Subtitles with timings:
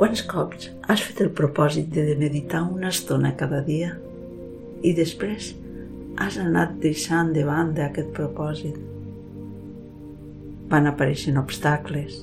[0.00, 3.90] Quants cops has fet el propòsit de meditar una estona cada dia
[4.80, 5.50] i després
[6.24, 8.78] has anat deixant de banda aquest propòsit?
[10.70, 12.16] Van apareixent obstacles,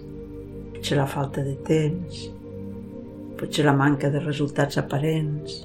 [0.72, 2.24] potser la falta de temps,
[3.38, 5.60] potser la manca de resultats aparents,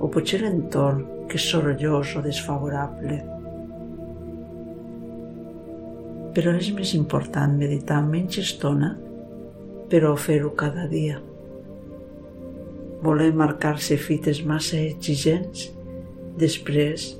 [0.00, 3.20] o potser l'entorn que és sorollós o desfavorable.
[6.32, 8.94] Però és més important meditar menys estona,
[9.90, 11.18] però fer-ho cada dia.
[13.02, 15.68] Voler marcar-se fites massa exigents,
[16.38, 17.10] després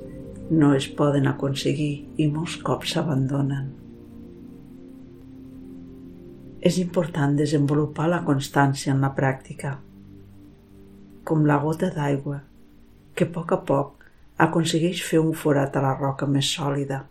[0.51, 3.69] no es poden aconseguir i molts cops s'abandonen.
[6.61, 9.77] És important desenvolupar la constància en la pràctica,
[11.25, 12.41] com la gota d'aigua
[13.15, 14.05] que a poc a poc
[14.41, 17.03] aconsegueix fer un forat a la roca més sòlida.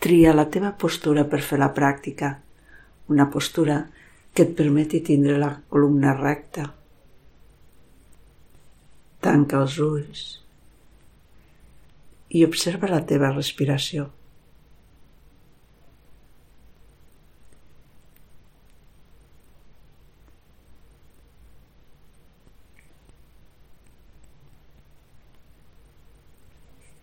[0.00, 2.30] Tria la teva postura per fer la pràctica,
[3.12, 3.74] una postura
[4.32, 6.64] que et permeti tindre la columna recta.
[9.20, 10.22] Tanca els ulls
[12.30, 14.08] i observa la teva respiració.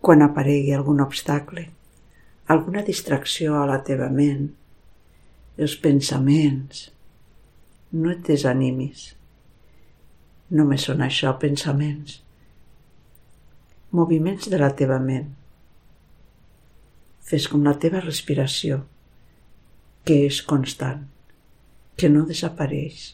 [0.02, 1.70] Quan aparegui algun obstacle,
[2.48, 4.48] alguna distracció a la teva ment,
[5.58, 6.88] els pensaments,
[7.92, 9.12] no et desanimis.
[10.54, 12.22] Només són això, pensaments
[13.92, 15.30] moviments de la teva ment.
[17.28, 18.82] Fes com la teva respiració,
[20.08, 21.06] que és constant,
[22.00, 23.14] que no desapareix.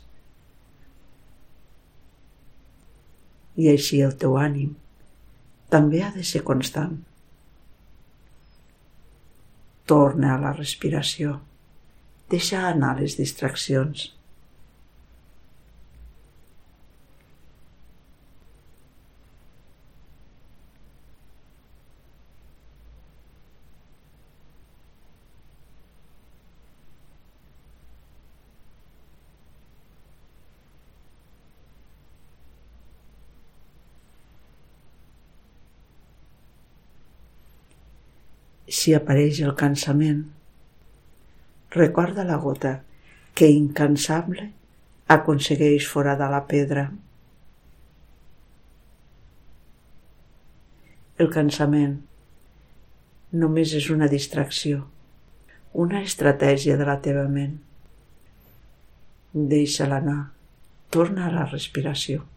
[3.58, 4.74] I així el teu ànim
[5.74, 7.00] també ha de ser constant.
[9.90, 11.40] Torna a la respiració.
[12.32, 14.12] Deixa anar les distraccions.
[38.74, 40.24] Si apareix el cansament.
[41.76, 42.74] Recorda la gota
[43.38, 44.50] que incansable
[45.14, 46.88] aconsegueix foradar la pedra.
[51.22, 52.00] El cansament
[53.44, 54.84] només és una distracció,
[55.86, 57.56] una estratègia de la teva ment.
[59.34, 60.20] Deixa-la anar,
[60.94, 62.33] torna a la respiració.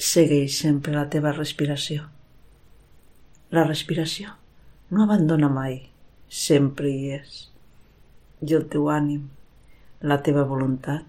[0.00, 2.06] Segueix sempre la teva respiració.
[3.52, 4.32] La respiració
[4.90, 5.76] no abandona mai,
[6.28, 7.36] sempre hi és.
[8.40, 9.28] I el teu ànim,
[10.00, 11.04] la teva voluntat,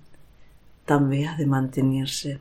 [0.91, 2.39] també ha de mantenir-se.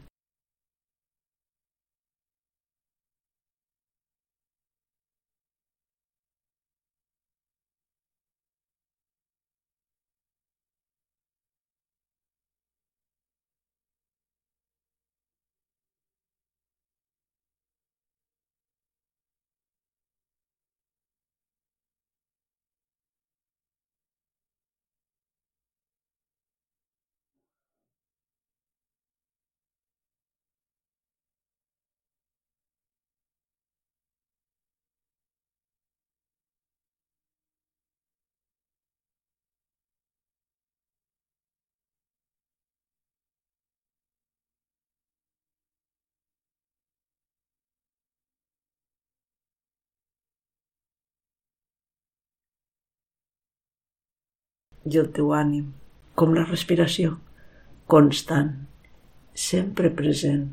[54.89, 55.67] I el teu ànim,
[56.17, 57.19] com la respiració,
[57.91, 58.55] constant,
[59.35, 60.49] sempre present.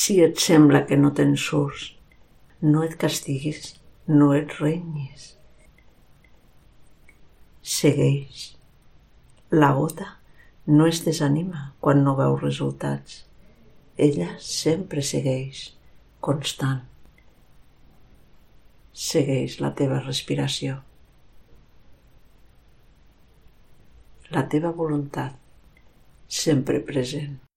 [0.00, 1.90] Si et sembla que no te'n surts,
[2.64, 3.74] no et castiguis,
[4.08, 5.26] no et renyis.
[7.72, 8.44] Segueix.
[9.52, 10.06] La gota
[10.70, 13.18] no es desanima quan no veu resultats.
[14.06, 15.66] Ella sempre segueix,
[16.28, 16.80] constant.
[19.08, 20.78] Segueix la teva respiració.
[24.32, 25.36] La teva voluntat,
[26.40, 27.49] sempre present.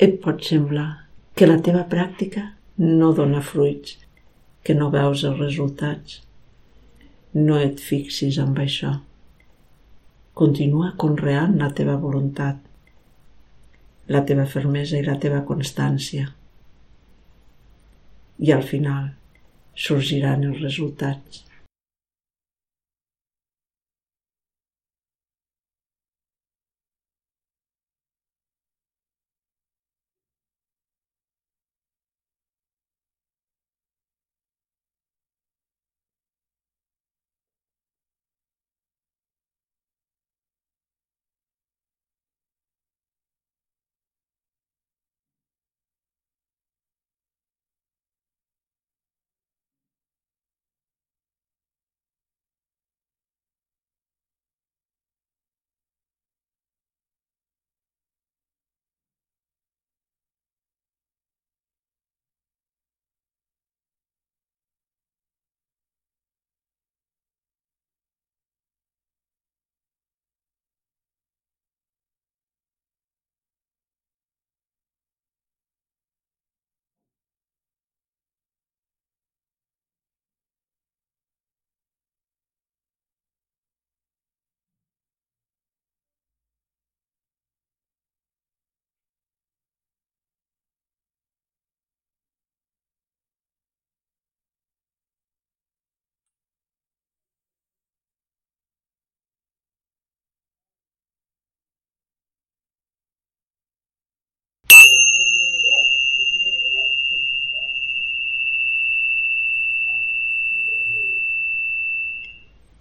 [0.00, 0.88] Et pot semblar
[1.36, 2.46] que la teva pràctica
[2.80, 3.98] no dona fruits,
[4.64, 6.22] que no veus els resultats.
[7.36, 8.94] No et fixis amb això.
[10.40, 12.56] Continua conreant la teva voluntat,
[14.08, 16.30] la teva fermesa i la teva constància.
[18.40, 19.12] I al final
[19.76, 21.44] sorgiran els resultats.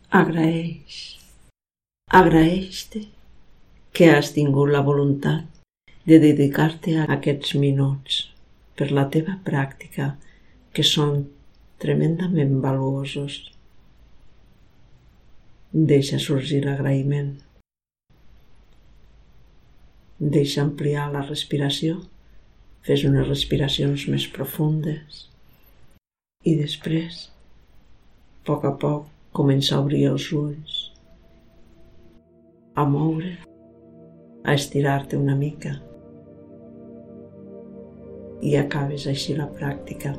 [0.09, 1.19] Agraeix.
[2.09, 3.03] Agraeix-te
[3.93, 5.59] que has tingut la voluntat
[6.09, 8.15] de dedicar-te a aquests minuts
[8.73, 10.07] per la teva pràctica,
[10.73, 11.27] que són
[11.77, 13.35] tremendament valuosos.
[15.93, 17.29] Deixa sorgir l'agraïment.
[20.17, 22.01] Deixa ampliar la respiració.
[22.81, 25.27] Fes unes respiracions més profundes.
[26.49, 29.07] I després, a poc a poc,
[29.39, 30.73] Comença a obrir els ulls,
[32.75, 33.29] a moure,
[34.43, 35.77] a estirar-te una mica
[38.43, 40.11] i acabes així la pràctica.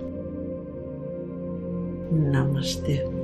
[2.32, 3.19] Namaste.